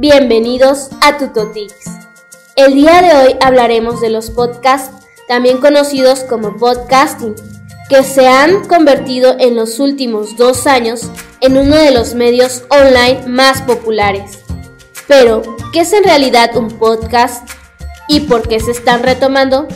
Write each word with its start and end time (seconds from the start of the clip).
Bienvenidos 0.00 0.88
a 1.02 1.18
Tutotix. 1.18 1.74
El 2.56 2.72
día 2.72 3.02
de 3.02 3.14
hoy 3.14 3.36
hablaremos 3.42 4.00
de 4.00 4.08
los 4.08 4.30
podcasts, 4.30 5.06
también 5.28 5.58
conocidos 5.58 6.20
como 6.20 6.56
podcasting, 6.56 7.34
que 7.90 8.02
se 8.02 8.26
han 8.26 8.66
convertido 8.66 9.36
en 9.38 9.56
los 9.56 9.78
últimos 9.78 10.38
dos 10.38 10.66
años 10.66 11.10
en 11.42 11.58
uno 11.58 11.76
de 11.76 11.90
los 11.90 12.14
medios 12.14 12.62
online 12.70 13.26
más 13.26 13.60
populares. 13.60 14.38
Pero, 15.06 15.42
¿qué 15.70 15.80
es 15.80 15.92
en 15.92 16.04
realidad 16.04 16.56
un 16.56 16.68
podcast 16.78 17.46
y 18.08 18.20
por 18.20 18.48
qué 18.48 18.58
se 18.58 18.70
están 18.70 19.02
retomando? 19.02 19.68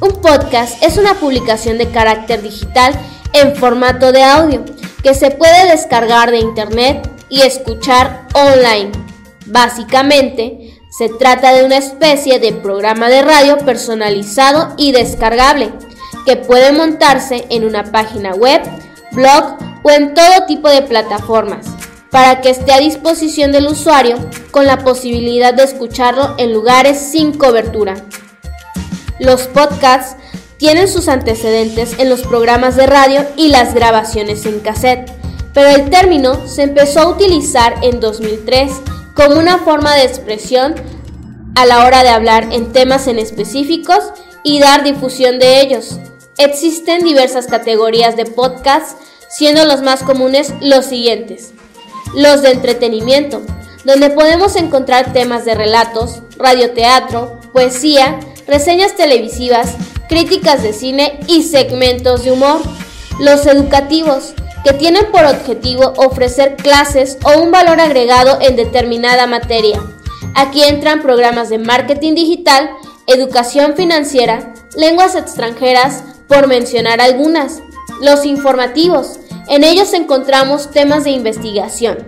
Un 0.00 0.22
podcast 0.22 0.82
es 0.82 0.96
una 0.96 1.20
publicación 1.20 1.76
de 1.76 1.90
carácter 1.90 2.40
digital 2.40 2.94
en 3.34 3.54
formato 3.54 4.10
de 4.10 4.22
audio 4.22 4.64
que 5.02 5.12
se 5.12 5.32
puede 5.32 5.70
descargar 5.70 6.30
de 6.30 6.38
internet 6.38 7.10
y 7.28 7.42
escuchar 7.42 8.26
online. 8.32 9.05
Básicamente, 9.46 10.78
se 10.96 11.08
trata 11.08 11.52
de 11.52 11.64
una 11.64 11.76
especie 11.76 12.38
de 12.38 12.52
programa 12.52 13.08
de 13.08 13.22
radio 13.22 13.58
personalizado 13.58 14.74
y 14.76 14.92
descargable 14.92 15.72
que 16.24 16.36
puede 16.36 16.72
montarse 16.72 17.46
en 17.50 17.64
una 17.64 17.84
página 17.84 18.34
web, 18.34 18.62
blog 19.12 19.56
o 19.82 19.90
en 19.90 20.14
todo 20.14 20.46
tipo 20.46 20.68
de 20.68 20.82
plataformas 20.82 21.66
para 22.10 22.40
que 22.40 22.50
esté 22.50 22.72
a 22.72 22.78
disposición 22.78 23.52
del 23.52 23.66
usuario 23.66 24.16
con 24.50 24.66
la 24.66 24.78
posibilidad 24.78 25.52
de 25.52 25.64
escucharlo 25.64 26.34
en 26.38 26.52
lugares 26.52 26.98
sin 26.98 27.36
cobertura. 27.36 27.94
Los 29.18 29.42
podcasts 29.48 30.16
tienen 30.56 30.88
sus 30.88 31.08
antecedentes 31.08 31.98
en 31.98 32.08
los 32.08 32.22
programas 32.22 32.76
de 32.76 32.86
radio 32.86 33.26
y 33.36 33.48
las 33.48 33.74
grabaciones 33.74 34.46
en 34.46 34.60
cassette, 34.60 35.12
pero 35.52 35.68
el 35.68 35.90
término 35.90 36.46
se 36.48 36.62
empezó 36.62 37.00
a 37.00 37.08
utilizar 37.08 37.74
en 37.82 38.00
2003 38.00 38.72
como 39.16 39.40
una 39.40 39.58
forma 39.58 39.94
de 39.94 40.04
expresión 40.04 40.74
a 41.56 41.64
la 41.64 41.86
hora 41.86 42.02
de 42.02 42.10
hablar 42.10 42.48
en 42.52 42.72
temas 42.72 43.06
en 43.06 43.18
específicos 43.18 44.04
y 44.44 44.60
dar 44.60 44.84
difusión 44.84 45.38
de 45.38 45.60
ellos. 45.62 45.98
Existen 46.36 47.02
diversas 47.02 47.46
categorías 47.46 48.14
de 48.14 48.26
podcasts, 48.26 48.94
siendo 49.28 49.64
los 49.64 49.80
más 49.80 50.02
comunes 50.02 50.52
los 50.60 50.84
siguientes. 50.84 51.52
Los 52.14 52.42
de 52.42 52.52
entretenimiento, 52.52 53.40
donde 53.84 54.10
podemos 54.10 54.54
encontrar 54.54 55.12
temas 55.14 55.44
de 55.46 55.54
relatos, 55.54 56.22
radioteatro, 56.36 57.40
poesía, 57.52 58.20
reseñas 58.46 58.94
televisivas, 58.96 59.74
críticas 60.10 60.62
de 60.62 60.74
cine 60.74 61.18
y 61.26 61.42
segmentos 61.42 62.24
de 62.24 62.32
humor. 62.32 62.60
Los 63.18 63.46
educativos, 63.46 64.34
que 64.66 64.72
tienen 64.72 65.12
por 65.12 65.24
objetivo 65.24 65.92
ofrecer 65.96 66.56
clases 66.56 67.18
o 67.22 67.40
un 67.40 67.52
valor 67.52 67.80
agregado 67.80 68.38
en 68.40 68.56
determinada 68.56 69.28
materia. 69.28 69.80
Aquí 70.34 70.64
entran 70.64 71.02
programas 71.02 71.50
de 71.50 71.58
marketing 71.58 72.16
digital, 72.16 72.70
educación 73.06 73.74
financiera, 73.76 74.54
lenguas 74.76 75.14
extranjeras, 75.14 76.02
por 76.26 76.48
mencionar 76.48 77.00
algunas. 77.00 77.62
Los 78.02 78.26
informativos. 78.26 79.20
En 79.46 79.62
ellos 79.62 79.92
encontramos 79.92 80.72
temas 80.72 81.04
de 81.04 81.10
investigación, 81.10 81.98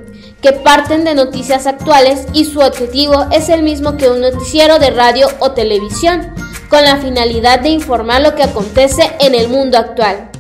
que 0.42 0.52
parten 0.52 1.04
de 1.04 1.14
noticias 1.14 1.68
actuales 1.68 2.26
y 2.32 2.44
su 2.44 2.58
objetivo 2.58 3.26
es 3.30 3.50
el 3.50 3.62
mismo 3.62 3.96
que 3.96 4.10
un 4.10 4.20
noticiero 4.20 4.80
de 4.80 4.90
radio 4.90 5.28
o 5.38 5.52
televisión, 5.52 6.34
con 6.68 6.82
la 6.82 6.96
finalidad 6.96 7.60
de 7.60 7.68
informar 7.68 8.20
lo 8.20 8.34
que 8.34 8.42
acontece 8.42 9.12
en 9.20 9.36
el 9.36 9.48
mundo 9.48 9.78
actual. 9.78 10.32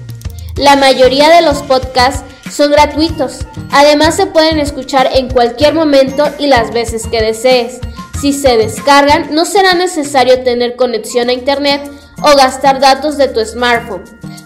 La 0.58 0.74
mayoría 0.74 1.30
de 1.30 1.42
los 1.42 1.62
podcasts 1.62 2.24
son 2.50 2.72
gratuitos, 2.72 3.46
además 3.70 4.16
se 4.16 4.26
pueden 4.26 4.58
escuchar 4.58 5.08
en 5.14 5.30
cualquier 5.30 5.72
momento 5.72 6.24
y 6.36 6.48
las 6.48 6.72
veces 6.72 7.06
que 7.06 7.22
desees. 7.22 7.78
Si 8.20 8.32
se 8.32 8.56
descargan, 8.56 9.32
no 9.32 9.44
será 9.44 9.74
necesario 9.74 10.42
tener 10.42 10.74
conexión 10.74 11.28
a 11.28 11.32
Internet 11.32 11.88
o 12.20 12.36
gastar 12.36 12.80
datos 12.80 13.16
de 13.16 13.28
tu 13.28 13.38
smartphone. 13.44 14.02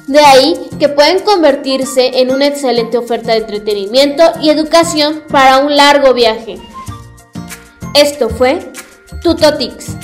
De 0.07 0.21
ahí 0.21 0.69
que 0.79 0.91
pueden 0.91 1.21
convertirse 1.21 2.21
en 2.21 2.31
una 2.31 2.47
excelente 2.47 2.99
oferta 2.99 3.33
de 3.33 3.39
entretenimiento 3.39 4.23
y 4.43 4.51
educación 4.51 5.23
para 5.31 5.61
un 5.61 5.75
largo 5.75 6.13
viaje. 6.13 6.59
Esto 7.95 8.29
fue 8.29 8.71
Tutotix. 9.23 9.97